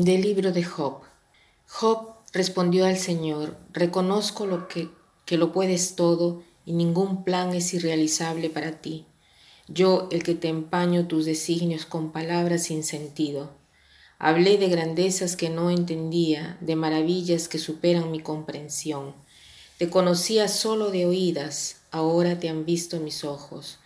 [0.00, 1.02] Del libro de Job.
[1.68, 4.88] Job respondió al Señor, reconozco lo que,
[5.26, 9.04] que lo puedes todo y ningún plan es irrealizable para ti.
[9.68, 13.50] Yo, el que te empaño tus designios con palabras sin sentido.
[14.18, 19.14] Hablé de grandezas que no entendía, de maravillas que superan mi comprensión.
[19.76, 23.80] Te conocía solo de oídas, ahora te han visto mis ojos.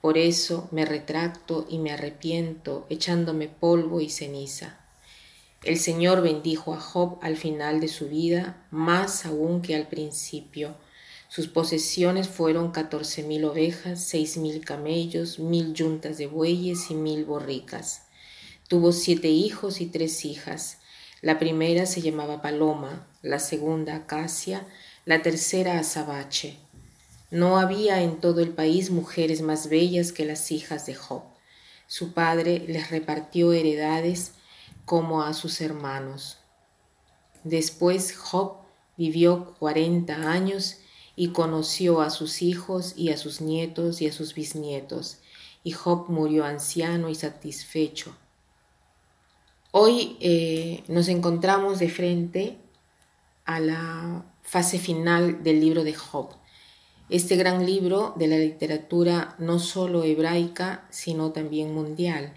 [0.00, 4.85] Por eso me retracto y me arrepiento, echándome polvo y ceniza.
[5.62, 10.76] El Señor bendijo a Job al final de su vida, más aún que al principio.
[11.28, 17.24] Sus posesiones fueron catorce mil ovejas, seis mil camellos, mil yuntas de bueyes y mil
[17.24, 18.02] borricas.
[18.68, 20.78] Tuvo siete hijos y tres hijas.
[21.20, 24.66] La primera se llamaba Paloma, la segunda Acacia,
[25.04, 26.58] la tercera Azabache.
[27.30, 31.22] No había en todo el país mujeres más bellas que las hijas de Job.
[31.88, 34.32] Su padre les repartió heredades
[34.86, 36.38] como a sus hermanos.
[37.44, 38.54] Después Job
[38.96, 40.78] vivió cuarenta años
[41.14, 45.18] y conoció a sus hijos y a sus nietos y a sus bisnietos,
[45.62, 48.16] y Job murió anciano y satisfecho.
[49.72, 52.56] Hoy eh, nos encontramos de frente
[53.44, 56.30] a la fase final del libro de Job,
[57.08, 62.34] este gran libro de la literatura no solo hebraica, sino también mundial.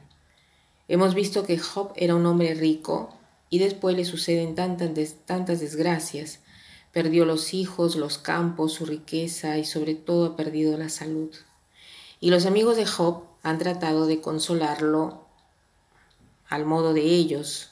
[0.92, 3.14] Hemos visto que Job era un hombre rico
[3.52, 6.40] y después le suceden tantas, desgracias.
[6.92, 11.30] Perdió los hijos, los campos, su riqueza y sobre todo ha perdido la salud.
[12.20, 15.26] Y los amigos de Job han tratado de consolarlo
[16.48, 17.70] al modo de ellos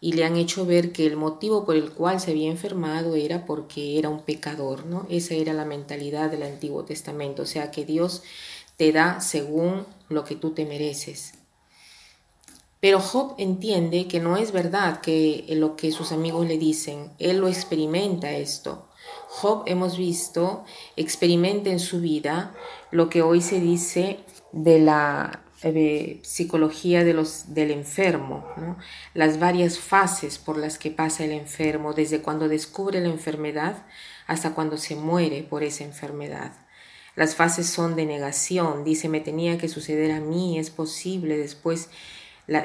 [0.00, 3.46] y le han hecho ver que el motivo por el cual se había enfermado era
[3.46, 5.08] porque era un pecador, ¿no?
[5.10, 8.22] Esa era la mentalidad del Antiguo Testamento, o sea que Dios
[8.76, 11.39] te da según lo que tú te mereces.
[12.80, 17.38] Pero Job entiende que no es verdad que lo que sus amigos le dicen, él
[17.38, 18.88] lo experimenta esto.
[19.28, 20.64] Job hemos visto,
[20.96, 22.54] experimenta en su vida
[22.90, 24.20] lo que hoy se dice
[24.52, 28.46] de la eh, psicología de los, del enfermo,
[29.12, 33.84] las varias fases por las que pasa el enfermo, desde cuando descubre la enfermedad
[34.26, 36.52] hasta cuando se muere por esa enfermedad.
[37.14, 41.90] Las fases son de negación, dice, me tenía que suceder a mí, es posible, después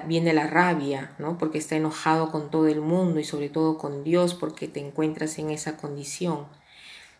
[0.07, 1.37] viene la rabia, ¿no?
[1.37, 5.37] Porque está enojado con todo el mundo y sobre todo con Dios porque te encuentras
[5.37, 6.47] en esa condición.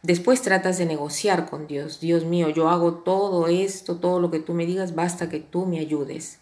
[0.02, 2.00] Después tratas de negociar con Dios.
[2.00, 5.66] Dios mío, yo hago todo esto, todo lo que tú me digas, basta que tú
[5.66, 6.40] me ayudes.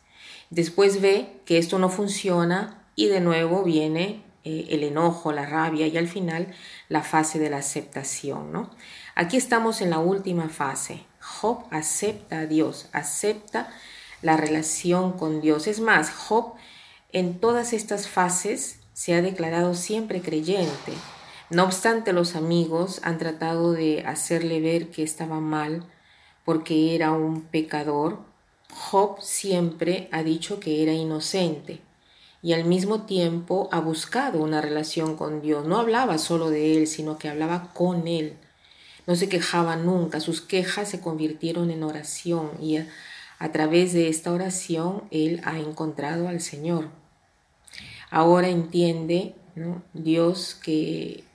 [0.50, 5.88] Después ve que esto no funciona y de nuevo viene eh, el enojo, la rabia
[5.88, 6.54] y al final
[6.90, 8.70] la fase de la aceptación, ¿no?
[9.16, 11.06] Aquí estamos en la última fase.
[11.20, 13.70] Job acepta a Dios, acepta
[14.24, 15.68] la relación con Dios.
[15.68, 16.54] Es más, Job
[17.12, 20.94] en todas estas fases se ha declarado siempre creyente.
[21.52, 25.84] No obstante, los amigos han tratado de hacerle ver que estaba mal
[26.44, 28.20] porque era un pecador.
[28.74, 31.82] Job siempre ha dicho que era inocente
[32.42, 35.66] y al mismo tiempo ha buscado una relación con Dios.
[35.66, 38.38] No hablaba solo de él, sino que hablaba con él.
[39.06, 42.78] No se quejaba nunca, sus quejas se convirtieron en oración y
[43.44, 46.88] a través de esta oración él ha encontrado al Señor.
[48.10, 49.36] Ahora entiende
[49.92, 51.26] Dios que,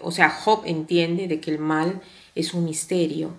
[0.00, 2.00] o sea, Job entiende de que el mal
[2.34, 3.34] es un misterio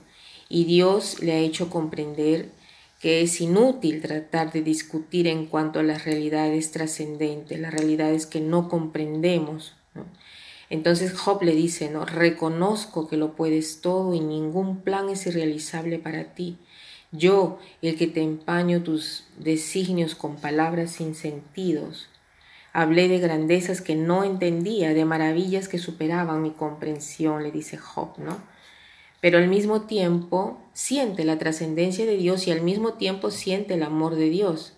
[0.49, 2.51] y Dios le ha hecho comprender
[2.99, 8.39] que es inútil tratar de discutir en cuanto a las realidades trascendentes, las realidades que
[8.39, 9.75] no comprendemos.
[10.69, 15.99] Entonces Job le dice, no, reconozco que lo puedes todo y ningún plan es irrealizable
[15.99, 16.57] para ti.
[17.11, 22.09] Yo, el que te empaño tus designios con palabras sin sentidos,
[22.71, 28.17] hablé de grandezas que no entendía, de maravillas que superaban mi comprensión, le dice Job,
[28.17, 28.37] ¿no?
[29.21, 33.83] Pero al mismo tiempo siente la trascendencia de Dios y al mismo tiempo siente el
[33.83, 34.73] amor de Dios.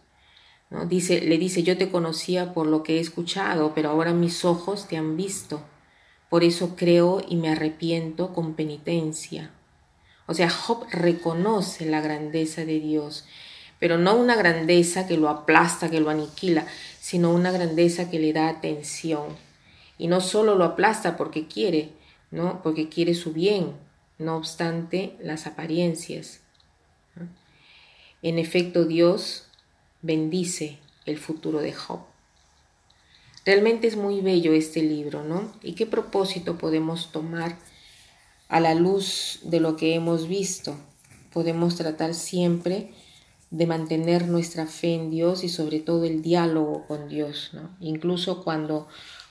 [0.69, 0.85] ¿no?
[0.85, 4.87] Dice, le dice, yo te conocía por lo que he escuchado, pero ahora mis ojos
[4.87, 5.63] te han visto.
[6.29, 9.51] Por eso creo y me arrepiento con penitencia.
[10.27, 13.25] O sea, Job reconoce la grandeza de Dios,
[13.79, 16.65] pero no una grandeza que lo aplasta, que lo aniquila,
[16.99, 19.35] sino una grandeza que le da atención.
[19.97, 21.91] Y no solo lo aplasta porque quiere,
[22.31, 22.61] ¿no?
[22.63, 23.73] Porque quiere su bien,
[24.17, 26.41] no obstante las apariencias.
[28.21, 29.47] En efecto, Dios
[30.01, 31.99] bendice el futuro de Job.
[33.45, 35.51] Realmente es muy bello este libro, ¿no?
[35.61, 37.57] ¿Y qué propósito podemos tomar?
[38.47, 40.77] a la luz de lo que hemos visto.
[41.33, 42.93] Podemos tratar siempre
[43.51, 47.75] de mantener nuestra fe en Dios y sobre todo el diálogo con Dios, ¿no?
[47.79, 48.87] incluso cuando,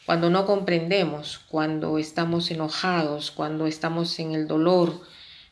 [0.07, 5.01] cuando no comprendemos, cuando estamos enojados, cuando estamos en el dolor,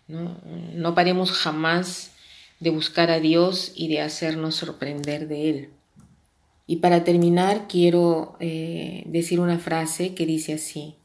[0.07, 0.39] no,
[0.75, 2.13] no paremos jamás
[2.61, 5.71] de buscar a Dios y de hacernos sorprender de Él.
[6.67, 10.97] Y para terminar, quiero eh, decir una frase que dice así,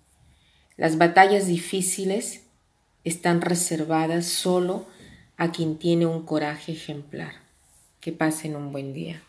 [0.75, 2.44] las batallas difíciles
[3.04, 4.86] están reservadas solo
[5.38, 7.33] a quien tiene un coraje ejemplar.
[8.00, 9.24] Que pasen un buen día.